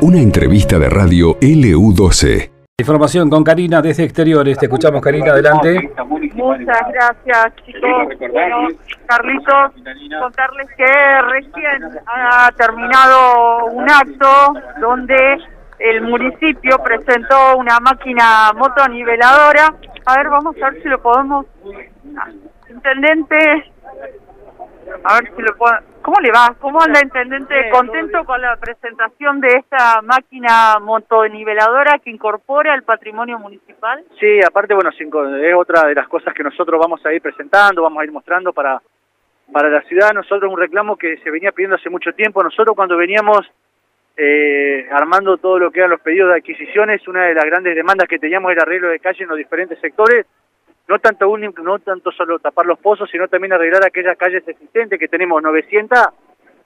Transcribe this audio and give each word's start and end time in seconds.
Una 0.00 0.18
entrevista 0.18 0.78
de 0.78 0.88
radio 0.88 1.38
LU12. 1.38 2.50
Información 2.78 3.30
con 3.30 3.44
Karina 3.44 3.80
desde 3.80 4.04
exteriores. 4.04 4.58
Te 4.58 4.66
escuchamos, 4.66 5.00
Karina, 5.00 5.32
adelante. 5.32 5.92
Muchas 6.34 6.92
gracias, 6.92 7.56
chicos. 7.64 8.08
Bueno, 8.32 8.68
Carlitos, 9.06 9.72
contarles 10.20 10.68
que 10.76 11.22
recién 11.30 12.00
ha 12.06 12.50
terminado 12.56 13.66
un 13.66 13.88
acto 13.88 14.54
donde 14.80 15.38
el 15.78 16.02
municipio 16.02 16.78
presentó 16.78 17.56
una 17.56 17.78
máquina 17.78 18.52
motoniveladora. 18.56 19.74
A 20.06 20.16
ver, 20.16 20.28
vamos 20.28 20.56
a 20.62 20.70
ver 20.70 20.82
si 20.82 20.88
lo 20.88 21.00
podemos... 21.00 21.46
Intendente, 22.70 23.70
a 25.04 25.14
ver 25.14 25.32
si 25.34 25.42
lo 25.42 25.56
puedo... 25.56 25.74
¿Cómo 26.02 26.18
le 26.20 26.32
va? 26.32 26.54
¿Cómo 26.58 26.82
anda, 26.82 27.00
intendente? 27.00 27.70
¿Contento 27.70 28.24
con 28.24 28.40
la 28.40 28.56
presentación 28.56 29.40
de 29.40 29.48
esta 29.56 30.02
máquina 30.02 30.78
motoniveladora 30.80 32.00
que 32.00 32.10
incorpora 32.10 32.74
el 32.74 32.82
patrimonio 32.82 33.38
municipal? 33.38 34.02
Sí, 34.18 34.40
aparte, 34.44 34.74
bueno, 34.74 34.90
es 34.90 35.54
otra 35.54 35.86
de 35.86 35.94
las 35.94 36.08
cosas 36.08 36.34
que 36.34 36.42
nosotros 36.42 36.80
vamos 36.80 37.04
a 37.06 37.12
ir 37.12 37.22
presentando, 37.22 37.82
vamos 37.82 38.00
a 38.00 38.04
ir 38.04 38.10
mostrando 38.10 38.52
para, 38.52 38.82
para 39.52 39.68
la 39.68 39.82
ciudad. 39.82 40.12
Nosotros 40.12 40.52
un 40.52 40.58
reclamo 40.58 40.96
que 40.96 41.18
se 41.18 41.30
venía 41.30 41.52
pidiendo 41.52 41.76
hace 41.76 41.88
mucho 41.88 42.12
tiempo. 42.14 42.42
Nosotros 42.42 42.74
cuando 42.74 42.96
veníamos 42.96 43.48
eh, 44.16 44.88
armando 44.90 45.36
todo 45.36 45.60
lo 45.60 45.70
que 45.70 45.78
eran 45.78 45.90
los 45.90 46.00
pedidos 46.00 46.30
de 46.30 46.38
adquisiciones, 46.38 47.06
una 47.06 47.26
de 47.26 47.34
las 47.34 47.44
grandes 47.44 47.76
demandas 47.76 48.08
que 48.08 48.18
teníamos 48.18 48.50
era 48.50 48.62
arreglo 48.62 48.88
de 48.88 48.98
calle 48.98 49.22
en 49.22 49.28
los 49.28 49.38
diferentes 49.38 49.78
sectores 49.78 50.26
no 50.88 50.98
tanto 50.98 51.36
no 51.36 51.78
tanto 51.78 52.10
solo 52.12 52.38
tapar 52.38 52.66
los 52.66 52.78
pozos, 52.78 53.08
sino 53.10 53.28
también 53.28 53.52
arreglar 53.52 53.84
aquellas 53.84 54.16
calles 54.16 54.46
existentes 54.46 54.98
que 54.98 55.08
tenemos 55.08 55.42
900 55.42 55.98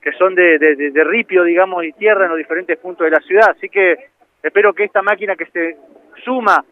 que 0.01 0.13
son 0.13 0.37
de, 0.37 0.59
de, 0.59 0.77
de, 0.77 1.05
ripio, 1.05 1.43
digamos, 1.43 1.85
y 1.85 1.93
tierra 1.93 2.25
en 2.25 2.31
los 2.31 2.39
diferentes 2.39 2.79
puntos 2.79 3.07
de 3.07 3.11
la 3.11 3.21
ciudad. 3.23 3.51
Así 3.51 3.69
que 3.69 3.97
espero 4.41 4.73
que 4.73 4.85
esta 4.85 5.03
máquina 5.03 5.35
que 5.35 5.47
se 5.47 5.77
suma 6.25 6.65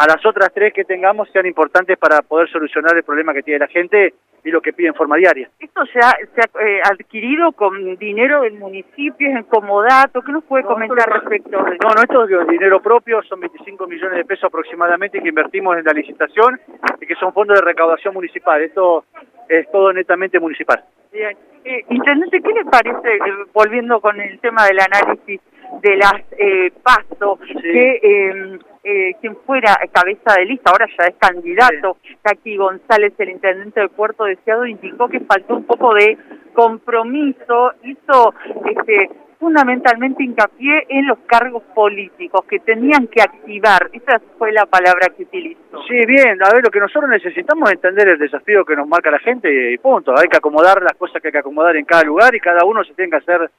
a 0.00 0.06
las 0.06 0.24
otras 0.24 0.50
tres 0.54 0.72
que 0.72 0.84
tengamos 0.84 1.28
sean 1.30 1.44
importantes 1.44 1.98
para 1.98 2.22
poder 2.22 2.48
solucionar 2.48 2.96
el 2.96 3.02
problema 3.02 3.34
que 3.34 3.42
tiene 3.42 3.58
la 3.58 3.68
gente 3.68 4.14
y 4.42 4.50
lo 4.50 4.62
que 4.62 4.72
pide 4.72 4.88
en 4.88 4.94
forma 4.94 5.16
diaria. 5.16 5.50
¿Esto 5.58 5.84
se 5.92 5.98
ha, 5.98 6.12
se 6.34 6.40
ha 6.40 6.64
eh, 6.64 6.80
adquirido 6.90 7.52
con 7.52 7.96
dinero 7.96 8.40
del 8.40 8.54
municipio, 8.54 9.28
es 9.28 9.36
en 9.36 9.42
comodato? 9.42 10.22
¿Qué 10.22 10.32
nos 10.32 10.44
puede 10.44 10.64
comentar 10.64 11.06
respecto 11.06 11.50
de 11.50 11.76
No, 11.82 11.90
no, 11.94 12.00
esto 12.00 12.24
es 12.24 12.48
dinero 12.48 12.80
propio, 12.80 13.22
son 13.24 13.40
25 13.40 13.86
millones 13.86 14.16
de 14.16 14.24
pesos 14.24 14.44
aproximadamente 14.44 15.20
que 15.20 15.28
invertimos 15.28 15.76
en 15.76 15.84
la 15.84 15.92
licitación 15.92 16.58
y 16.98 17.06
que 17.06 17.14
son 17.16 17.34
fondos 17.34 17.58
de 17.58 17.66
recaudación 17.66 18.14
municipal. 18.14 18.62
Esto 18.62 19.04
es 19.50 19.70
todo 19.70 19.92
netamente 19.92 20.40
municipal. 20.40 20.82
Bien. 21.12 21.36
Eh, 21.62 21.84
Intendente, 21.90 22.40
¿qué 22.40 22.52
le 22.54 22.64
parece, 22.64 23.16
eh, 23.16 23.44
volviendo 23.52 24.00
con 24.00 24.18
el 24.18 24.40
tema 24.40 24.64
del 24.64 24.78
análisis 24.80 25.42
de 25.82 25.96
las 25.96 26.22
eh, 26.38 26.72
PASO, 26.82 27.38
que 27.60 28.58
eh, 28.82 29.14
quien 29.20 29.36
fuera 29.46 29.78
cabeza 29.92 30.34
de 30.38 30.46
lista, 30.46 30.70
ahora 30.70 30.86
ya 30.98 31.06
es 31.06 31.14
candidato, 31.18 31.98
Jackie 32.24 32.56
González, 32.56 33.12
el 33.18 33.30
intendente 33.30 33.80
de 33.80 33.88
Puerto 33.88 34.24
Deseado, 34.24 34.66
indicó 34.66 35.08
que 35.08 35.20
faltó 35.20 35.56
un 35.56 35.64
poco 35.64 35.94
de 35.94 36.16
compromiso, 36.54 37.72
hizo 37.82 38.34
este 38.70 39.10
fundamentalmente 39.40 40.22
hincapié 40.22 40.84
en 40.90 41.06
los 41.06 41.18
cargos 41.20 41.62
políticos 41.74 42.44
que 42.44 42.60
tenían 42.60 43.08
que 43.08 43.22
activar. 43.22 43.88
Esa 43.90 44.20
fue 44.36 44.52
la 44.52 44.66
palabra 44.66 45.08
que 45.16 45.22
utilizó. 45.22 45.82
Sí, 45.88 46.04
bien. 46.06 46.38
A 46.44 46.52
ver, 46.52 46.62
lo 46.62 46.70
que 46.70 46.78
nosotros 46.78 47.08
necesitamos 47.08 47.70
es 47.70 47.76
entender 47.76 48.08
el 48.08 48.18
desafío 48.18 48.66
que 48.66 48.76
nos 48.76 48.86
marca 48.86 49.10
la 49.10 49.18
gente 49.18 49.72
y 49.72 49.78
punto. 49.78 50.12
Hay 50.14 50.28
que 50.28 50.36
acomodar 50.36 50.82
las 50.82 50.92
cosas 50.92 51.22
que 51.22 51.28
hay 51.28 51.32
que 51.32 51.38
acomodar 51.38 51.74
en 51.76 51.86
cada 51.86 52.02
lugar 52.02 52.34
y 52.34 52.40
cada 52.40 52.66
uno 52.66 52.84
se 52.84 52.92
tiene 52.92 53.10
que 53.10 53.16
hacer 53.16 53.50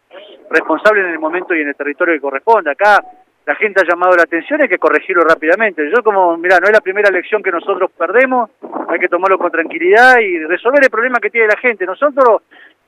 responsable 0.52 1.02
en 1.02 1.14
el 1.14 1.20
momento 1.20 1.56
y 1.56 1.62
en 1.62 1.70
el 1.70 1.76
territorio 1.76 2.14
que 2.14 2.22
corresponde. 2.22 2.70
Acá 2.70 3.04
la 3.52 3.56
gente 3.56 3.82
ha 3.82 3.90
llamado 3.90 4.16
la 4.16 4.24
atención, 4.24 4.62
hay 4.62 4.70
que 4.70 4.78
corregirlo 4.78 5.24
rápidamente. 5.24 5.84
Yo 5.94 6.02
como, 6.02 6.38
mira, 6.38 6.58
no 6.60 6.68
es 6.68 6.72
la 6.72 6.80
primera 6.80 7.10
elección 7.10 7.44
que 7.44 7.52
nosotros 7.52 7.92
perdemos, 7.92 8.50
hay 8.88 8.98
que 8.98 9.10
tomarlo 9.10 9.38
con 9.38 9.52
tranquilidad 9.52 10.20
y 10.20 10.40
resolver 10.46 10.82
el 10.82 10.90
problema 10.90 11.20
que 11.20 11.30
tiene 11.30 11.48
la 11.48 11.60
gente. 11.60 11.86
Nosotros 11.86 12.44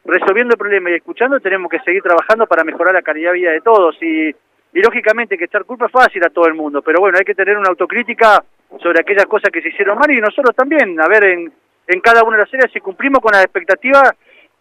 resolviendo 0.06 0.54
el 0.54 0.58
problema 0.58 0.90
y 0.90 0.94
escuchando, 0.94 1.42
tenemos 1.42 1.70
que 1.70 1.80
seguir 1.80 2.02
trabajando 2.02 2.48
para 2.48 2.64
mejorar 2.64 2.94
la 2.94 3.02
calidad 3.02 3.34
de 3.34 3.40
vida 3.40 3.52
de 3.52 3.60
todos. 3.60 3.98
Y, 4.02 4.30
y 4.30 4.82
lógicamente 4.82 5.38
que 5.38 5.46
echar 5.46 5.66
culpa 5.66 5.88
es 5.88 5.92
fácil 5.92 6.24
a 6.24 6.30
todo 6.30 6.48
el 6.48 6.54
mundo, 6.54 6.82
pero 6.82 7.02
bueno, 7.02 7.18
hay 7.18 7.26
que 7.26 7.36
tener 7.36 7.58
una 7.58 7.70
autocrítica 7.70 8.42
sobre 8.82 9.02
aquellas 9.02 9.26
cosas 9.26 9.52
que 9.52 9.62
se 9.62 9.68
hicieron 9.68 9.98
mal 9.98 10.10
y 10.10 10.22
nosotros 10.22 10.56
también, 10.56 11.00
a 11.02 11.10
ver 11.10 11.26
en, 11.26 11.52
en 11.88 12.00
cada 12.00 12.24
una 12.24 12.38
de 12.38 12.44
las 12.44 12.54
áreas 12.54 12.72
si 12.72 12.80
cumplimos 12.80 13.20
con 13.20 13.34
las 13.34 13.44
expectativas 13.44 14.12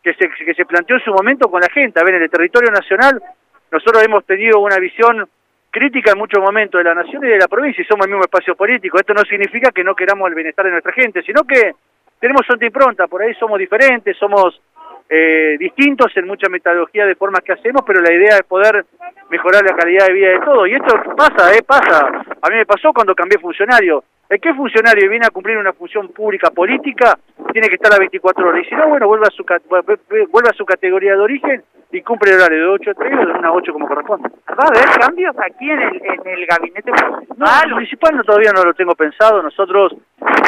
que 0.03 0.15
se, 0.15 0.29
que 0.29 0.55
se 0.55 0.65
planteó 0.65 0.97
en 0.97 1.05
su 1.05 1.13
momento 1.13 1.49
con 1.49 1.61
la 1.61 1.71
gente. 1.73 2.01
A 2.01 2.05
ver, 2.05 2.17
en 2.17 2.23
el 2.23 2.31
territorio 2.31 2.73
nacional 2.73 3.23
nosotros 3.71 4.03
hemos 4.05 4.27
tenido 4.27 4.59
una 4.59 4.79
visión 4.79 5.29
crítica 5.73 6.13
en 6.13 6.19
muchos 6.19 6.41
momentos 6.41 6.79
de 6.79 6.85
la 6.85 6.95
nación 6.95 7.25
y 7.25 7.29
de 7.29 7.39
la 7.39 7.49
provincia 7.49 7.83
y 7.83 7.87
somos 7.87 8.07
el 8.07 8.13
mismo 8.13 8.25
espacio 8.25 8.55
político. 8.55 8.99
Esto 8.99 9.15
no 9.15 9.23
significa 9.23 9.73
que 9.73 9.83
no 9.83 9.97
queramos 9.97 10.29
el 10.29 10.35
bienestar 10.35 10.67
de 10.67 10.73
nuestra 10.73 10.93
gente, 10.93 11.23
sino 11.23 11.43
que 11.43 11.73
tenemos 12.21 12.43
otra 12.49 12.67
impronta, 12.67 13.09
por 13.09 13.23
ahí 13.23 13.35
somos 13.35 13.59
diferentes, 13.59 14.17
somos 14.19 14.61
eh, 15.09 15.57
distintos 15.59 16.17
en 16.17 16.27
mucha 16.27 16.49
metodología 16.49 17.07
de 17.07 17.17
formas 17.17 17.43
que 17.43 17.53
hacemos, 17.53 17.83
pero 17.87 18.01
la 18.01 18.13
idea 18.13 18.37
es 18.37 18.43
poder 18.45 18.85
mejorar 19.31 19.65
la 19.65 19.75
calidad 19.75 20.07
de 20.07 20.13
vida 20.13 20.29
de 20.29 20.41
todos. 20.41 20.69
Y 20.69 20.75
esto 20.75 21.03
pasa, 21.17 21.53
eh, 21.55 21.63
pasa. 21.67 22.07
A 22.41 22.51
mí 22.51 22.57
me 22.57 22.67
pasó 22.67 22.93
cuando 22.93 23.15
cambié 23.15 23.39
funcionario. 23.39 24.05
El 24.33 24.41
que 24.41 24.55
funcionario 24.55 25.11
viene 25.11 25.27
a 25.27 25.31
cumplir 25.31 25.59
una 25.59 25.75
función 25.75 26.09
pública 26.09 26.49
política 26.49 27.19
tiene 27.53 27.69
que 27.69 27.75
estar 27.75 27.93
a 27.93 27.99
24 27.99 28.49
horas. 28.49 28.65
Y 28.65 28.69
si 28.71 28.75
no, 28.75 28.89
bueno, 28.89 29.07
vuelve 29.07 29.27
a 29.27 29.31
su, 29.31 29.45
vuelve 29.45 30.49
a 30.49 30.57
su 30.57 30.65
categoría 30.65 31.13
de 31.13 31.21
origen 31.21 31.63
y 31.91 32.01
cumple 32.01 32.31
el 32.33 32.41
horario 32.41 32.59
de 32.59 32.67
8 32.67 32.91
a 32.93 32.95
3 32.95 33.13
o 33.13 33.27
de 33.27 33.33
1 33.35 33.47
a 33.47 33.53
8 33.53 33.73
como 33.75 33.87
corresponde. 33.87 34.31
¿Va 34.49 34.65
a 34.65 34.69
haber 34.69 34.99
cambios 34.99 35.37
aquí 35.39 35.71
en 35.71 35.83
el, 35.83 36.03
en 36.03 36.27
el 36.27 36.47
gabinete 36.47 36.91
municipal? 36.91 37.37
No, 37.37 37.47
el 37.63 37.75
municipal 37.75 38.17
no, 38.17 38.25
todavía 38.25 38.53
no 38.53 38.65
lo 38.65 38.73
tengo 38.73 38.95
pensado. 38.95 39.43
Nosotros 39.43 39.97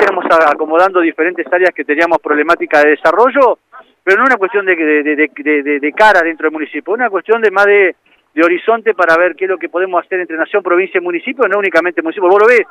estamos 0.00 0.24
acomodando 0.50 1.00
diferentes 1.00 1.46
áreas 1.52 1.72
que 1.74 1.84
teníamos 1.84 2.20
problemática 2.20 2.80
de 2.80 2.92
desarrollo 2.92 3.58
pero 4.04 4.18
no 4.18 4.24
una 4.24 4.36
cuestión 4.36 4.66
de, 4.66 4.76
de, 4.76 5.80
de, 5.80 5.92
cara 5.92 6.20
dentro 6.22 6.44
del 6.44 6.52
municipio, 6.52 6.92
una 6.92 7.08
cuestión 7.08 7.40
de 7.40 7.50
más 7.50 7.64
de, 7.64 7.96
horizonte 8.42 8.92
para 8.92 9.16
ver 9.16 9.34
qué 9.34 9.44
es 9.44 9.50
lo 9.50 9.56
que 9.56 9.70
podemos 9.70 10.04
hacer 10.04 10.20
entre 10.20 10.36
nación, 10.36 10.62
provincia 10.62 10.98
y 10.98 11.00
municipio, 11.00 11.48
no 11.48 11.58
únicamente 11.58 12.02
municipio. 12.02 12.28
Vos 12.28 12.42
lo 12.42 12.48
ves, 12.48 12.66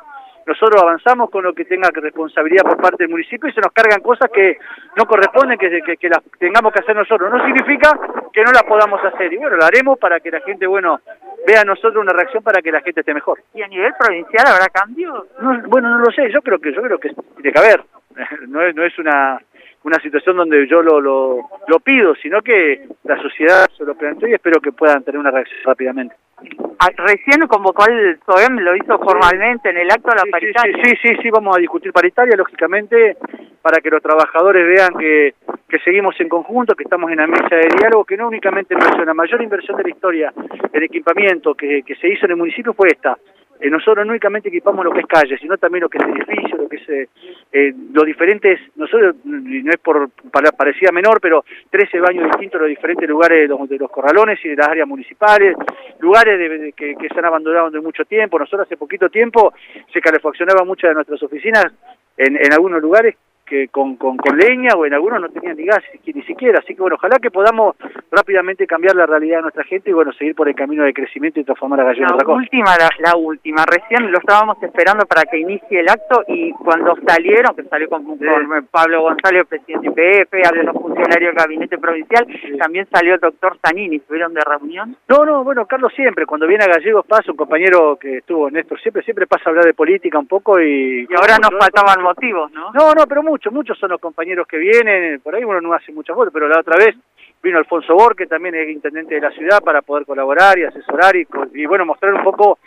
nosotros 0.46 0.82
avanzamos 0.82 1.30
con 1.30 1.44
lo 1.44 1.52
que 1.52 1.64
tenga 1.64 1.90
responsabilidad 1.92 2.62
por 2.62 2.76
parte 2.76 3.04
del 3.04 3.10
municipio 3.10 3.48
y 3.48 3.52
se 3.52 3.60
nos 3.60 3.72
cargan 3.72 4.00
cosas 4.00 4.30
que 4.32 4.58
no 4.96 5.04
corresponden 5.06 5.58
que, 5.58 5.96
que, 5.96 6.08
las 6.08 6.22
tengamos 6.38 6.72
que 6.72 6.80
hacer 6.80 6.94
nosotros. 6.94 7.30
No 7.30 7.44
significa 7.44 7.98
que 8.32 8.42
no 8.42 8.52
las 8.52 8.64
podamos 8.64 9.02
hacer 9.04 9.32
y 9.32 9.36
bueno, 9.36 9.56
lo 9.56 9.64
haremos 9.64 9.98
para 9.98 10.20
que 10.20 10.30
la 10.30 10.40
gente, 10.40 10.66
bueno, 10.66 11.00
vea 11.46 11.62
a 11.62 11.64
nosotros 11.64 11.96
una 11.96 12.12
reacción 12.12 12.42
para 12.42 12.60
que 12.62 12.72
la 12.72 12.80
gente 12.80 13.00
esté 13.00 13.14
mejor. 13.14 13.40
¿Y 13.54 13.62
a 13.62 13.68
nivel 13.68 13.92
provincial 13.98 14.46
habrá 14.46 14.68
cambios? 14.68 15.26
bueno, 15.68 15.88
no 15.90 15.98
lo 15.98 16.10
sé, 16.12 16.30
yo 16.30 16.40
creo 16.42 16.58
que 16.58 16.72
yo 16.72 16.82
creo 16.82 16.98
que 16.98 17.10
tiene 17.36 17.52
que 17.52 17.60
haber. 17.60 17.82
No 18.46 18.62
es, 18.62 18.76
no 18.76 18.84
es 18.84 18.96
una 18.98 19.40
una 19.84 19.98
situación 20.00 20.36
donde 20.36 20.66
yo 20.66 20.82
lo, 20.82 21.00
lo, 21.00 21.38
lo 21.68 21.80
pido, 21.80 22.14
sino 22.16 22.42
que 22.42 22.88
la 23.04 23.20
sociedad 23.20 23.66
se 23.76 23.84
lo 23.84 23.94
planteó 23.94 24.28
y 24.28 24.34
espero 24.34 24.60
que 24.60 24.72
puedan 24.72 25.04
tener 25.04 25.20
una 25.20 25.30
reacción 25.30 25.60
rápidamente. 25.64 26.16
Ah, 26.78 26.88
recién 26.96 27.46
convocó 27.46 27.86
el 27.86 28.18
SOEM, 28.26 28.58
lo 28.58 28.74
hizo 28.76 28.98
formalmente 28.98 29.70
en 29.70 29.76
el 29.78 29.90
acto 29.90 30.10
de 30.10 30.16
la 30.16 30.30
paritaria. 30.30 30.76
Sí, 30.84 30.92
sí, 31.02 31.16
sí, 31.22 31.30
vamos 31.30 31.56
a 31.56 31.60
discutir 31.60 31.92
paritaria, 31.92 32.34
lógicamente, 32.36 33.16
para 33.62 33.80
que 33.80 33.90
los 33.90 34.02
trabajadores 34.02 34.66
vean 34.66 34.94
que, 34.98 35.34
que 35.68 35.78
seguimos 35.80 36.18
en 36.20 36.28
conjunto, 36.28 36.74
que 36.74 36.84
estamos 36.84 37.10
en 37.10 37.18
la 37.18 37.26
mesa 37.26 37.54
de 37.54 37.68
diálogo, 37.78 38.04
que 38.04 38.16
no 38.16 38.28
únicamente 38.28 38.74
la 38.74 39.14
mayor 39.14 39.42
inversión 39.42 39.76
de 39.76 39.84
la 39.84 39.90
historia 39.90 40.32
en 40.72 40.82
equipamiento 40.82 41.54
que, 41.54 41.82
que 41.82 41.94
se 41.96 42.08
hizo 42.08 42.24
en 42.24 42.32
el 42.32 42.38
municipio 42.38 42.72
fue 42.74 42.88
esta, 42.88 43.16
eh, 43.60 43.70
nosotros 43.70 44.04
no 44.04 44.12
únicamente 44.12 44.48
equipamos 44.48 44.84
lo 44.84 44.92
que 44.92 45.00
es 45.00 45.06
calle, 45.06 45.38
sino 45.38 45.56
también 45.56 45.82
lo 45.82 45.88
que 45.88 45.98
es 45.98 46.04
edificio, 46.04 46.56
lo 46.56 46.68
que 46.68 46.76
es 46.76 46.88
eh, 46.88 47.08
eh 47.52 47.72
los 47.92 48.04
diferentes, 48.04 48.60
nosotros, 48.76 49.16
no 49.24 49.70
es 49.70 49.78
por 49.78 50.10
parecía 50.56 50.90
menor, 50.92 51.20
pero 51.20 51.44
13 51.70 52.00
baños 52.00 52.24
distintos 52.24 52.58
en 52.58 52.62
los 52.62 52.68
diferentes 52.68 53.08
lugares 53.08 53.40
de 53.40 53.48
los, 53.48 53.68
de 53.68 53.78
los 53.78 53.90
corralones 53.90 54.38
y 54.44 54.48
de 54.48 54.56
las 54.56 54.68
áreas 54.68 54.88
municipales, 54.88 55.56
lugares 56.00 56.38
de, 56.38 56.72
que, 56.72 56.94
que 56.96 57.08
se 57.08 57.18
han 57.18 57.26
abandonado 57.26 57.70
de 57.70 57.80
mucho 57.80 58.04
tiempo. 58.04 58.38
Nosotros 58.38 58.66
hace 58.66 58.76
poquito 58.76 59.08
tiempo 59.08 59.54
se 59.92 60.00
calefaccionaban 60.00 60.66
muchas 60.66 60.90
de 60.90 60.94
nuestras 60.94 61.22
oficinas 61.22 61.66
en, 62.16 62.36
en 62.36 62.52
algunos 62.52 62.82
lugares 62.82 63.16
que 63.44 63.68
con, 63.68 63.96
con, 63.96 64.16
con, 64.16 64.36
leña 64.36 64.70
o 64.76 64.86
en 64.86 64.94
algunos 64.94 65.20
no 65.20 65.28
tenían 65.28 65.56
ni 65.56 65.64
gas 65.64 65.82
ni 66.04 66.22
siquiera. 66.22 66.60
Así 66.60 66.74
que 66.74 66.80
bueno, 66.80 66.96
ojalá 66.96 67.18
que 67.18 67.30
podamos 67.30 67.76
rápidamente 68.10 68.66
cambiar 68.66 68.94
la 68.96 69.06
realidad 69.06 69.38
de 69.38 69.42
nuestra 69.42 69.64
gente 69.64 69.90
y 69.90 69.92
bueno, 69.92 70.12
seguir 70.12 70.34
por 70.34 70.48
el 70.48 70.54
camino 70.54 70.84
de 70.84 70.92
crecimiento 70.92 71.40
y 71.40 71.44
transformar 71.44 71.80
a 71.80 71.92
en 71.92 72.04
otra 72.04 72.24
cosa. 72.24 72.38
Última, 72.38 72.74
la, 72.98 73.16
última, 73.16 73.64
recién 73.66 74.10
lo 74.10 74.18
estábamos 74.18 74.62
esperando 74.62 75.06
para 75.06 75.22
que 75.22 75.38
inicie 75.38 75.80
el 75.80 75.88
acto 75.88 76.24
y 76.28 76.52
cuando 76.52 76.96
salieron, 77.06 77.54
que 77.54 77.64
salió 77.64 77.88
con, 77.88 78.04
Pablo 78.70 79.02
González, 79.02 79.46
presidente 79.48 79.88
IPF, 79.88 80.34
algunos 80.46 80.74
funcionarios 80.74 81.34
del 81.34 81.44
gabinete 81.44 81.78
provincial, 81.78 82.26
también 82.58 82.86
salió 82.90 83.14
el 83.14 83.20
doctor 83.20 83.58
Zanini, 83.64 83.96
¿estuvieron 83.96 84.34
de 84.34 84.40
reunión? 84.40 84.96
No, 85.08 85.24
no, 85.24 85.44
bueno, 85.44 85.66
Carlos 85.66 85.92
siempre, 85.94 86.26
cuando 86.26 86.46
viene 86.46 86.64
a 86.64 86.68
Gallegos 86.68 87.06
pasa, 87.06 87.30
un 87.30 87.36
compañero 87.36 87.96
que 87.96 88.18
estuvo, 88.18 88.50
Néstor, 88.50 88.80
siempre, 88.80 89.02
siempre 89.02 89.26
pasa 89.26 89.44
a 89.46 89.50
hablar 89.50 89.64
de 89.64 89.74
política 89.74 90.18
un 90.18 90.26
poco 90.26 90.60
y... 90.60 91.06
Y 91.08 91.14
ahora 91.14 91.38
nos 91.38 91.50
faltaban 91.58 92.02
motivos, 92.02 92.50
¿no? 92.52 92.72
No, 92.72 92.92
no, 92.92 93.06
pero 93.06 93.22
muchos, 93.34 93.52
muchos 93.52 93.76
son 93.78 93.90
los 93.90 94.00
compañeros 94.00 94.46
que 94.46 94.58
vienen, 94.58 95.18
por 95.20 95.34
ahí 95.34 95.42
uno 95.42 95.60
no 95.60 95.74
hace 95.74 95.90
muchas 95.92 96.14
fotos, 96.14 96.32
pero 96.32 96.46
la 96.46 96.60
otra 96.60 96.76
vez 96.76 96.94
vino 97.42 97.58
Alfonso 97.58 97.94
Borque, 97.94 98.26
también 98.26 98.54
es 98.54 98.68
intendente 98.68 99.16
de 99.16 99.20
la 99.20 99.32
ciudad, 99.32 99.60
para 99.60 99.82
poder 99.82 100.06
colaborar 100.06 100.56
y 100.56 100.64
asesorar 100.64 101.16
y, 101.16 101.26
y 101.54 101.66
bueno, 101.66 101.84
mostrar 101.84 102.14
un 102.14 102.22
poco 102.22 102.58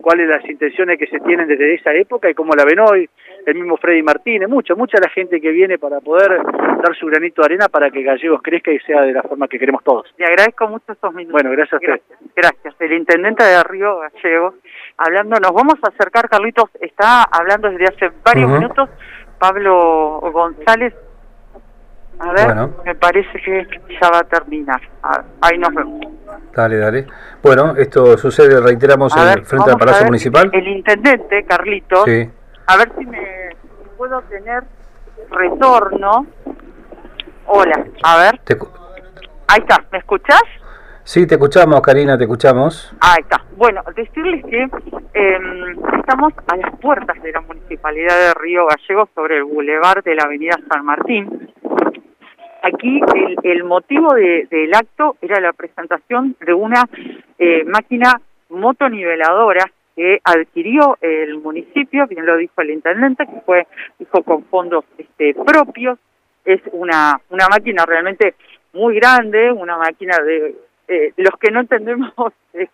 cuáles 0.00 0.28
las 0.28 0.44
intenciones 0.48 0.98
que 0.98 1.06
se 1.06 1.18
tienen 1.20 1.48
desde 1.48 1.74
esa 1.74 1.92
época 1.92 2.30
y 2.30 2.34
cómo 2.34 2.54
la 2.54 2.64
ven 2.64 2.78
hoy, 2.78 3.08
el 3.44 3.54
mismo 3.54 3.76
Freddy 3.76 4.02
Martínez, 4.02 4.48
mucha, 4.48 4.74
mucha 4.74 4.98
la 5.00 5.10
gente 5.10 5.40
que 5.40 5.50
viene 5.50 5.78
para 5.78 6.00
poder 6.00 6.40
dar 6.40 6.96
su 6.98 7.06
granito 7.06 7.42
de 7.42 7.46
arena 7.46 7.68
para 7.68 7.90
que 7.90 8.02
Gallegos 8.02 8.40
crezca 8.42 8.70
y 8.70 8.78
sea 8.80 9.02
de 9.02 9.12
la 9.12 9.22
forma 9.22 9.48
que 9.48 9.58
queremos 9.58 9.82
todos. 9.82 10.06
Le 10.16 10.26
agradezco 10.26 10.68
mucho 10.68 10.92
estos 10.92 11.12
minutos. 11.12 11.32
Bueno, 11.32 11.50
gracias 11.50 11.74
a 11.74 11.76
usted. 11.76 11.88
Gracias. 11.88 12.18
gracias. 12.34 12.74
El 12.80 12.92
intendente 12.92 13.44
de 13.44 13.62
Río 13.64 13.98
Gallegos, 13.98 14.54
hablando, 14.96 15.36
nos 15.40 15.52
vamos 15.52 15.74
a 15.82 15.88
acercar, 15.88 16.28
Carlitos, 16.28 16.70
está 16.80 17.24
hablando 17.24 17.68
desde 17.70 17.84
hace 17.84 18.16
varios 18.24 18.50
minutos, 18.50 18.88
Pablo 19.42 20.20
González, 20.32 20.94
a 22.20 22.30
ver, 22.30 22.54
me 22.84 22.94
parece 22.94 23.40
que 23.44 23.66
ya 24.00 24.08
va 24.08 24.20
a 24.20 24.22
terminar. 24.22 24.80
ahí 25.40 25.58
nos 25.58 25.74
vemos. 25.74 26.00
Dale, 26.54 26.78
dale. 26.78 27.06
Bueno, 27.42 27.74
esto 27.76 28.16
sucede, 28.16 28.60
reiteramos, 28.60 29.12
en, 29.16 29.44
frente 29.44 29.72
al 29.72 29.78
Palacio 29.78 30.06
Municipal. 30.06 30.48
El 30.52 30.68
intendente, 30.68 31.42
Carlitos, 31.42 32.04
a 32.66 32.76
ver 32.76 32.92
si 32.96 33.04
me 33.04 33.56
puedo 33.96 34.20
tener 34.30 34.62
retorno. 35.28 36.24
Hola, 37.46 37.84
a 38.04 38.16
ver. 38.18 38.40
Ahí 39.48 39.58
está, 39.58 39.84
¿me 39.90 39.98
escuchás? 39.98 40.44
Sí, 41.04 41.26
te 41.26 41.34
escuchamos, 41.34 41.80
Karina, 41.80 42.16
te 42.16 42.24
escuchamos. 42.24 42.94
Ahí 43.00 43.22
está. 43.22 43.44
Bueno, 43.56 43.82
decirles 43.96 44.44
que 44.44 44.62
em, 45.14 45.76
estamos 45.98 46.32
a 46.46 46.56
las 46.56 46.78
puertas 46.78 47.20
de 47.22 47.32
la 47.32 47.40
Municipalidad 47.40 48.16
de 48.16 48.34
Río 48.34 48.66
Gallegos 48.66 49.08
sobre 49.14 49.38
el 49.38 49.44
bulevar 49.44 50.02
de 50.04 50.14
la 50.14 50.22
Avenida 50.24 50.56
San 50.70 50.84
Martín. 50.84 51.50
Aquí 52.62 53.00
el, 53.42 53.64
motivo 53.64 54.14
del 54.14 54.72
acto 54.74 55.16
era 55.20 55.40
la 55.40 55.52
presentación 55.52 56.36
de 56.46 56.54
una 56.54 56.88
eh, 57.36 57.64
máquina 57.64 58.20
motoniveladora 58.50 59.64
que 59.96 60.20
adquirió 60.22 60.96
el 61.00 61.38
municipio, 61.38 62.06
bien 62.06 62.24
lo 62.24 62.36
dijo 62.36 62.62
el 62.62 62.70
intendente, 62.70 63.26
que 63.26 63.40
fue 63.44 63.66
hizo 63.98 64.22
con 64.22 64.44
fondos 64.44 64.84
este, 64.96 65.34
propios. 65.34 65.98
Es 66.44 66.60
una, 66.70 67.20
una 67.30 67.48
máquina 67.48 67.84
realmente 67.84 68.36
muy 68.72 68.94
grande, 68.94 69.50
una 69.50 69.76
máquina 69.76 70.18
de 70.18 70.54
eh, 70.92 71.12
los 71.16 71.34
que 71.40 71.50
no 71.50 71.60
entendemos 71.60 72.12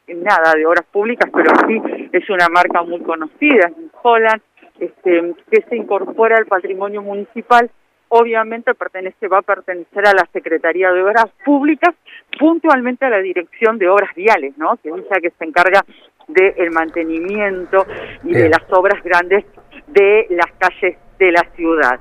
nada 0.08 0.54
de 0.56 0.66
obras 0.66 0.84
públicas, 0.90 1.30
pero 1.32 1.50
sí 1.66 1.80
es 2.12 2.28
una 2.30 2.48
marca 2.48 2.82
muy 2.82 3.00
conocida 3.00 3.68
en 3.68 3.90
Holland, 4.02 4.42
este, 4.80 5.34
que 5.50 5.62
se 5.62 5.76
incorpora 5.76 6.36
al 6.36 6.46
patrimonio 6.46 7.02
municipal 7.02 7.70
obviamente 8.08 8.74
pertenece, 8.74 9.28
va 9.28 9.38
a 9.38 9.42
pertenecer 9.42 10.06
a 10.06 10.14
la 10.14 10.26
Secretaría 10.32 10.90
de 10.90 11.02
Obras 11.02 11.26
Públicas, 11.44 11.94
puntualmente 12.38 13.04
a 13.04 13.10
la 13.10 13.18
Dirección 13.18 13.78
de 13.78 13.88
Obras 13.88 14.14
Viales, 14.14 14.56
¿no? 14.56 14.76
Que 14.82 14.88
es 14.88 15.04
la 15.10 15.20
que 15.20 15.30
se 15.30 15.44
encarga 15.44 15.84
del 16.26 16.70
mantenimiento 16.70 17.86
y 18.22 18.32
de 18.32 18.48
las 18.48 18.62
obras 18.70 19.02
grandes 19.02 19.44
de 19.86 20.26
las 20.30 20.50
calles 20.58 20.96
de 21.18 21.32
la 21.32 21.42
ciudad. 21.54 22.00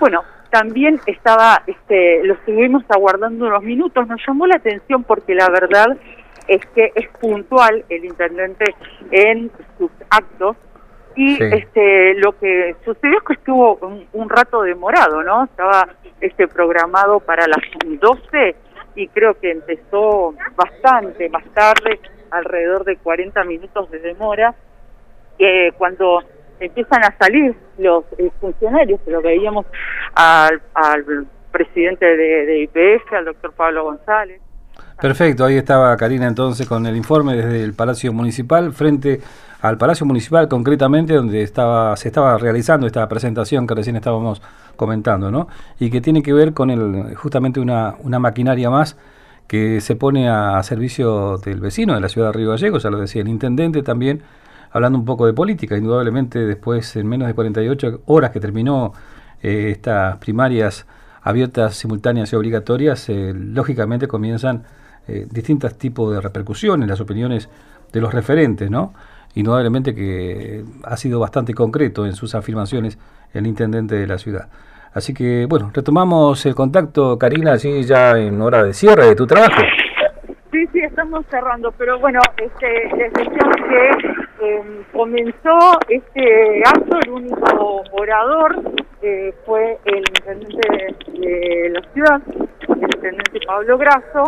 Bueno, 0.00 0.22
también 0.50 1.00
estaba, 1.06 1.62
este, 1.66 2.22
lo 2.24 2.34
estuvimos 2.34 2.84
aguardando 2.88 3.46
unos 3.46 3.62
minutos, 3.62 4.06
nos 4.06 4.20
llamó 4.26 4.46
la 4.46 4.56
atención 4.56 5.04
porque 5.04 5.34
la 5.34 5.48
verdad 5.48 5.96
es 6.48 6.64
que 6.74 6.92
es 6.94 7.08
puntual 7.20 7.84
el 7.88 8.04
intendente 8.04 8.74
en 9.10 9.50
sus 9.78 9.90
actos. 10.10 10.56
Y 11.14 11.42
este 11.42 12.14
lo 12.16 12.38
que 12.38 12.76
sucedió 12.84 13.16
es 13.18 13.24
que 13.24 13.32
estuvo 13.32 13.78
un, 14.12 14.28
rato 14.28 14.60
demorado, 14.60 15.22
¿no? 15.22 15.44
Estaba 15.44 15.88
este 16.20 16.46
programado 16.46 17.20
para 17.20 17.46
las 17.46 17.62
12 17.86 18.54
y 18.96 19.08
creo 19.08 19.38
que 19.40 19.50
empezó 19.50 20.34
bastante 20.54 21.30
más 21.30 21.44
tarde, 21.54 22.00
alrededor 22.30 22.84
de 22.84 22.96
40 22.96 23.44
minutos 23.44 23.90
de 23.90 23.98
demora, 24.00 24.54
eh, 25.38 25.72
cuando 25.78 26.22
empiezan 26.60 27.04
a 27.04 27.16
salir 27.18 27.54
los 27.78 28.04
eh, 28.18 28.30
funcionarios, 28.40 29.00
lo 29.06 29.22
veíamos 29.22 29.66
al, 30.14 30.60
al 30.74 31.26
presidente 31.50 32.04
de, 32.04 32.62
IPF, 32.62 33.12
al 33.12 33.24
doctor 33.26 33.52
Pablo 33.52 33.84
González, 33.84 34.40
Perfecto, 35.00 35.44
ahí 35.44 35.56
estaba 35.56 35.94
Karina 35.98 36.26
entonces 36.26 36.66
con 36.66 36.86
el 36.86 36.96
informe 36.96 37.36
desde 37.36 37.62
el 37.62 37.74
Palacio 37.74 38.14
Municipal, 38.14 38.72
frente 38.72 39.20
al 39.60 39.76
Palacio 39.76 40.06
Municipal 40.06 40.48
concretamente, 40.48 41.12
donde 41.12 41.42
estaba 41.42 41.94
se 41.98 42.08
estaba 42.08 42.38
realizando 42.38 42.86
esta 42.86 43.06
presentación 43.06 43.66
que 43.66 43.74
recién 43.74 43.96
estábamos 43.96 44.40
comentando, 44.74 45.30
¿no? 45.30 45.48
Y 45.78 45.90
que 45.90 46.00
tiene 46.00 46.22
que 46.22 46.32
ver 46.32 46.54
con 46.54 46.70
el 46.70 47.14
justamente 47.14 47.60
una, 47.60 47.94
una 48.04 48.18
maquinaria 48.18 48.70
más 48.70 48.96
que 49.46 49.80
se 49.80 49.96
pone 49.96 50.28
a, 50.28 50.62
servicio 50.62 51.38
del 51.38 51.60
vecino 51.60 51.94
de 51.94 52.00
la 52.00 52.08
ciudad 52.08 52.28
de 52.28 52.38
Río 52.38 52.50
Gallegos, 52.50 52.82
ya 52.82 52.90
lo 52.90 52.98
decía 52.98 53.22
el 53.22 53.28
intendente 53.28 53.82
también, 53.82 54.22
hablando 54.76 54.98
un 54.98 55.06
poco 55.06 55.24
de 55.24 55.32
política, 55.32 55.74
indudablemente 55.74 56.38
después 56.40 56.96
en 56.96 57.06
menos 57.06 57.28
de 57.28 57.34
48 57.34 58.02
horas 58.04 58.30
que 58.30 58.40
terminó 58.40 58.92
eh, 59.42 59.70
estas 59.70 60.18
primarias 60.18 60.86
abiertas, 61.22 61.76
simultáneas 61.76 62.30
y 62.32 62.36
obligatorias, 62.36 63.08
eh, 63.08 63.32
lógicamente 63.34 64.06
comienzan 64.06 64.64
eh, 65.08 65.26
distintos 65.30 65.78
tipos 65.78 66.12
de 66.12 66.20
repercusiones, 66.20 66.86
las 66.86 67.00
opiniones 67.00 67.48
de 67.90 68.00
los 68.02 68.12
referentes, 68.12 68.70
¿no? 68.70 68.92
Indudablemente 69.34 69.94
que 69.94 70.62
ha 70.84 70.96
sido 70.98 71.20
bastante 71.20 71.54
concreto 71.54 72.04
en 72.04 72.14
sus 72.14 72.34
afirmaciones 72.34 72.98
el 73.32 73.46
intendente 73.46 73.94
de 73.94 74.06
la 74.06 74.18
ciudad. 74.18 74.48
Así 74.92 75.14
que, 75.14 75.46
bueno, 75.48 75.70
retomamos 75.72 76.44
el 76.44 76.54
contacto, 76.54 77.18
Karina, 77.18 77.54
así 77.54 77.82
ya 77.84 78.18
en 78.18 78.42
hora 78.42 78.62
de 78.62 78.74
cierre 78.74 79.06
de 79.06 79.16
tu 79.16 79.26
trabajo. 79.26 79.62
Estamos 80.96 81.26
cerrando, 81.30 81.72
pero 81.72 81.98
bueno, 81.98 82.20
este, 82.38 82.88
les 82.96 83.12
decíamos 83.12 83.56
que 83.68 84.48
em, 84.48 84.82
comenzó 84.94 85.78
este 85.90 86.62
acto, 86.66 86.98
el 87.04 87.10
único 87.10 87.82
orador 87.92 88.58
eh, 89.02 89.34
fue 89.44 89.78
el 89.84 89.98
intendente 89.98 90.94
de 91.12 91.68
la 91.68 91.92
ciudad, 91.92 92.22
el 92.30 92.82
intendente 92.82 93.40
Pablo 93.46 93.76
Grasso, 93.76 94.24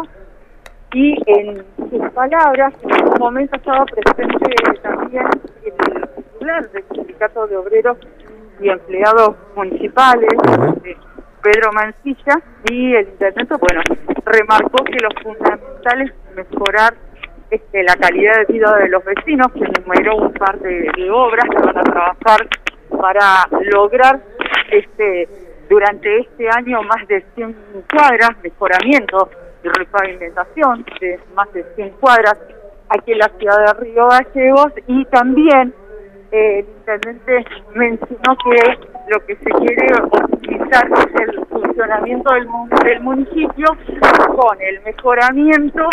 y 0.92 1.16
en 1.24 1.64
sus 1.88 2.10
palabras, 2.10 2.74
en 2.82 3.08
un 3.14 3.18
momento 3.18 3.56
estaba 3.56 3.86
presente 3.86 4.54
también 4.82 5.26
el 5.64 6.08
titular 6.22 6.70
del 6.70 6.84
Sindicato 6.92 7.46
de 7.46 7.56
Obreros 7.56 7.96
y 8.60 8.68
Empleados 8.68 9.36
Municipales, 9.56 10.28
Pedro 11.42 11.72
Mancilla, 11.72 12.40
y 12.70 12.94
el 12.94 13.08
intendente, 13.08 13.54
bueno, 13.56 13.82
remarcó 14.24 14.84
que 14.84 14.98
lo 15.00 15.10
fundamental 15.22 16.02
es 16.02 16.12
mejorar 16.34 16.94
este, 17.50 17.82
la 17.82 17.94
calidad 17.96 18.36
de 18.38 18.52
vida 18.52 18.76
de 18.76 18.88
los 18.88 19.04
vecinos, 19.04 19.52
que 19.52 19.64
enumeró 19.64 20.16
un 20.16 20.32
par 20.34 20.58
de, 20.58 20.90
de 20.96 21.10
obras 21.10 21.44
que 21.48 21.62
van 21.62 21.78
a 21.78 21.82
trabajar 21.82 22.48
para 22.90 23.48
lograr 23.72 24.20
este 24.70 25.28
durante 25.68 26.20
este 26.20 26.48
año 26.48 26.82
más 26.82 27.06
de 27.08 27.22
100 27.34 27.56
cuadras, 27.92 28.30
mejoramiento 28.42 29.30
y 29.62 29.68
repavimentación 29.68 30.84
de 31.00 31.20
más 31.34 31.52
de 31.52 31.64
100 31.76 31.90
cuadras 32.00 32.38
aquí 32.88 33.12
en 33.12 33.18
la 33.18 33.28
ciudad 33.38 33.66
de 33.66 33.84
Río 33.84 34.08
Gallegos 34.08 34.72
y 34.86 35.04
también 35.06 35.74
eh, 36.30 36.58
el 36.58 36.66
intendente 36.66 37.44
mencionó 37.74 38.36
que 38.44 38.78
lo 39.08 39.26
que 39.26 39.36
se 39.36 39.50
quiere 39.50 39.86
optimizar 40.10 40.88
es 40.90 41.20
el 41.22 41.46
funcionamiento 41.46 42.32
del, 42.34 42.48
del 42.84 43.00
municipio 43.00 43.66
con 44.36 44.60
el 44.60 44.80
mejoramiento 44.82 45.88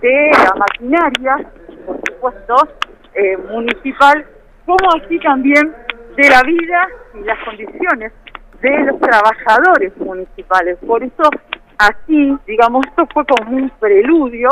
de 0.00 0.30
la 0.32 0.54
maquinaria, 0.56 1.50
por 1.86 2.00
supuesto, 2.08 2.68
eh, 3.14 3.36
municipal, 3.50 4.26
como 4.64 4.90
así 4.96 5.18
también 5.20 5.72
de 6.16 6.28
la 6.28 6.42
vida 6.42 6.88
y 7.14 7.24
las 7.24 7.38
condiciones 7.44 8.12
de 8.60 8.84
los 8.84 9.00
trabajadores 9.00 9.96
municipales. 9.98 10.78
Por 10.86 11.02
eso 11.02 11.30
así, 11.78 12.36
digamos, 12.46 12.84
esto 12.86 13.06
fue 13.12 13.24
como 13.26 13.56
un 13.56 13.70
preludio 13.78 14.48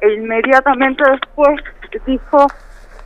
e 0.00 0.14
inmediatamente 0.14 1.02
después 1.10 1.56
dijo 2.06 2.46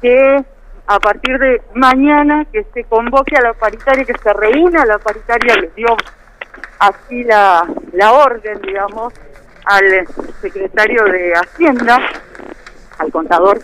que 0.00 0.44
a 0.86 0.98
partir 0.98 1.38
de 1.38 1.62
mañana 1.74 2.44
que 2.52 2.64
se 2.74 2.84
convoque 2.84 3.36
a 3.36 3.42
la 3.42 3.54
paritaria, 3.54 4.04
que 4.04 4.18
se 4.18 4.32
reúna 4.32 4.84
la 4.84 4.98
paritaria, 4.98 5.56
le 5.56 5.70
dio 5.76 5.96
así 6.78 7.24
la, 7.24 7.66
la 7.92 8.12
orden, 8.12 8.60
digamos, 8.62 9.12
al 9.64 10.06
secretario 10.40 11.04
de 11.04 11.32
Hacienda, 11.34 11.98
al 12.98 13.12
contador 13.12 13.60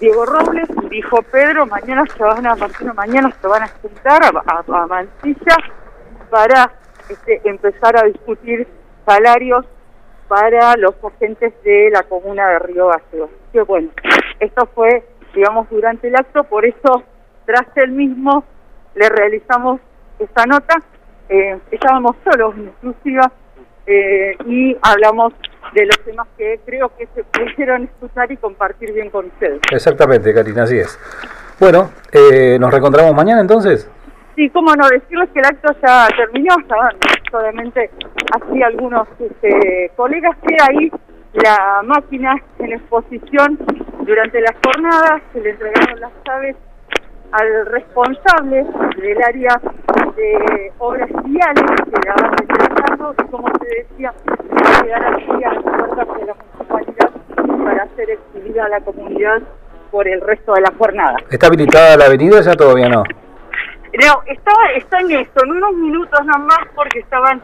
Diego 0.00 0.26
Robles, 0.26 0.68
dijo 0.90 1.22
Pedro, 1.22 1.66
mañana 1.66 2.04
se 2.16 2.22
van 2.22 2.46
a, 2.46 2.56
partir 2.56 2.86
de 2.86 2.92
mañana 2.92 3.34
se 3.40 3.46
van 3.46 3.62
a 3.62 3.68
juntar 3.68 4.24
a, 4.24 4.28
a, 4.28 4.82
a 4.82 4.86
Mancilla 4.86 5.56
para 6.28 6.70
este, 7.08 7.40
empezar 7.44 7.96
a 7.96 8.02
discutir 8.02 8.66
salarios 9.06 9.64
para 10.28 10.76
los 10.76 10.94
agentes 11.02 11.54
de 11.62 11.90
la 11.92 12.02
comuna 12.02 12.48
de 12.48 12.58
Río 12.58 12.88
Gallegos. 12.88 13.30
Que 13.52 13.62
bueno, 13.62 13.88
esto 14.40 14.68
fue, 14.74 15.04
digamos, 15.36 15.68
durante 15.70 16.08
el 16.08 16.16
acto, 16.16 16.42
por 16.44 16.64
eso 16.64 17.04
tras 17.44 17.66
el 17.76 17.92
mismo 17.92 18.42
le 18.94 19.08
realizamos 19.08 19.80
esta 20.18 20.46
nota. 20.46 20.82
Eh, 21.28 21.58
estábamos 21.70 22.16
solos 22.24 22.54
en 22.56 22.68
exclusiva 22.68 23.30
eh, 23.86 24.36
y 24.46 24.76
hablamos 24.82 25.34
de 25.74 25.86
los 25.86 25.98
temas 26.04 26.26
que 26.38 26.60
creo 26.64 26.90
que 26.96 27.06
se 27.14 27.22
pudieron 27.24 27.84
escuchar 27.84 28.32
y 28.32 28.36
compartir 28.36 28.92
bien 28.92 29.10
con 29.10 29.26
ustedes. 29.26 29.60
Exactamente, 29.70 30.32
Karina, 30.32 30.62
así 30.62 30.78
es. 30.78 30.98
Bueno, 31.60 31.90
eh, 32.12 32.58
¿nos 32.58 32.70
reencontramos 32.70 33.14
mañana 33.14 33.40
entonces? 33.40 33.90
Sí, 34.36 34.48
cómo 34.50 34.74
no 34.74 34.88
decirles 34.88 35.28
que 35.30 35.40
el 35.40 35.46
acto 35.46 35.74
ya 35.82 36.08
terminó, 36.16 36.54
estaban 36.60 36.94
solamente 37.30 37.90
así 38.32 38.62
algunos 38.62 39.08
este, 39.18 39.90
colegas 39.96 40.36
que 40.46 40.56
ahí 40.62 40.90
la 41.32 41.82
máquina 41.84 42.36
en 42.58 42.72
exposición 42.72 43.58
durante 44.06 44.40
las 44.40 44.54
jornadas, 44.64 45.20
se 45.32 45.40
le 45.40 45.50
entregaron 45.50 46.00
las 46.00 46.12
llaves 46.24 46.56
al 47.32 47.66
responsable 47.66 48.64
del 48.96 49.22
área 49.22 49.60
de 50.16 50.72
obras 50.78 51.10
viales 51.24 51.64
que 51.84 52.08
la 52.08 52.14
van 52.14 52.36
realizando 52.36 53.14
y 53.18 53.30
como 53.30 53.48
se 53.58 53.66
decía, 53.66 54.12
quedar 54.80 55.06
aquí 55.12 55.44
a 55.44 55.52
las 55.52 55.62
puertas 55.62 56.18
de 56.18 56.26
la 56.26 56.34
municipalidad 56.34 57.64
para 57.64 57.82
hacer 57.82 58.10
exhibida 58.10 58.64
a 58.64 58.68
la 58.68 58.80
comunidad 58.80 59.42
por 59.90 60.06
el 60.06 60.20
resto 60.20 60.54
de 60.54 60.60
la 60.60 60.72
jornada. 60.78 61.16
¿Está 61.28 61.48
habilitada 61.48 61.96
la 61.96 62.04
avenida 62.06 62.40
ya 62.42 62.52
todavía 62.52 62.88
no? 62.88 63.02
No, 63.02 64.22
está, 64.26 64.52
está 64.76 65.00
en 65.00 65.10
esto, 65.10 65.44
en 65.44 65.50
unos 65.50 65.74
minutos 65.74 66.20
nada 66.24 66.38
más 66.38 66.58
porque 66.74 67.00
estaban 67.00 67.42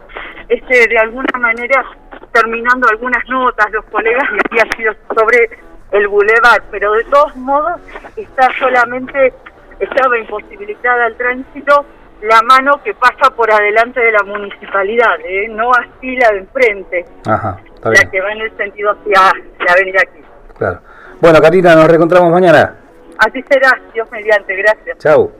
este, 0.49 0.87
de 0.87 0.99
alguna 0.99 1.39
manera 1.39 1.85
terminando 2.33 2.87
algunas 2.89 3.27
notas 3.29 3.71
los 3.73 3.85
colegas 3.87 4.25
y 4.33 4.61
había 4.61 4.77
sido 4.77 4.95
sobre 5.17 5.49
el 5.93 6.09
bulevar, 6.09 6.63
pero 6.71 6.93
de 6.93 7.05
todos 7.05 7.37
modos 7.37 7.81
está 8.17 8.51
solamente, 8.59 9.33
estaba 9.79 10.19
imposibilitada 10.19 11.07
el 11.07 11.17
tránsito 11.17 11.85
la 12.23 12.41
mano 12.43 12.81
que 12.85 12.95
pasa 12.95 13.31
por 13.35 13.51
adelante 13.51 14.01
de 14.01 14.13
la 14.13 14.23
municipalidad, 14.23 15.19
¿eh? 15.25 15.49
no 15.49 15.73
así 15.73 16.15
la 16.17 16.31
de 16.31 16.39
enfrente, 16.39 17.05
Ajá, 17.27 17.59
está 17.75 17.91
la 17.91 18.11
que 18.11 18.21
va 18.21 18.33
en 18.33 18.43
el 18.43 18.57
sentido 18.57 18.93
hacia 18.93 19.33
la 19.67 19.73
avenida 19.73 19.99
aquí. 20.03 20.21
Claro. 20.57 20.81
Bueno, 21.21 21.41
Karina, 21.41 21.75
nos 21.75 21.87
reencontramos 21.89 22.31
mañana. 22.31 22.77
Así 23.19 23.43
será, 23.51 23.81
Dios 23.93 24.09
mediante, 24.11 24.55
gracias. 24.57 24.99
Chau. 24.99 25.33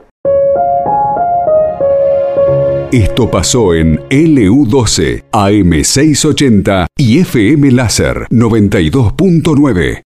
Esto 2.91 3.31
pasó 3.31 3.73
en 3.73 3.97
LU12, 4.09 5.23
AM680 5.31 6.85
y 6.95 7.21
FM 7.21 7.71
Láser 7.71 8.27
92.9. 8.29 10.01